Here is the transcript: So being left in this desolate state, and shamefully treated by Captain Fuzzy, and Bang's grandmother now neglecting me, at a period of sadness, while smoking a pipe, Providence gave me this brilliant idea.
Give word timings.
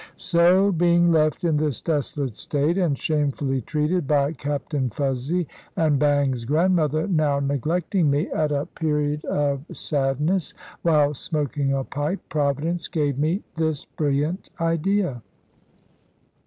So 0.17 0.71
being 0.71 1.11
left 1.11 1.43
in 1.43 1.57
this 1.57 1.79
desolate 1.79 2.35
state, 2.35 2.75
and 2.75 2.97
shamefully 2.97 3.61
treated 3.61 4.07
by 4.07 4.33
Captain 4.33 4.89
Fuzzy, 4.89 5.47
and 5.77 5.99
Bang's 5.99 6.43
grandmother 6.43 7.05
now 7.07 7.39
neglecting 7.39 8.09
me, 8.09 8.25
at 8.31 8.51
a 8.51 8.65
period 8.65 9.23
of 9.25 9.63
sadness, 9.71 10.55
while 10.81 11.13
smoking 11.13 11.71
a 11.71 11.83
pipe, 11.83 12.21
Providence 12.29 12.87
gave 12.87 13.19
me 13.19 13.43
this 13.53 13.85
brilliant 13.85 14.49
idea. 14.59 15.21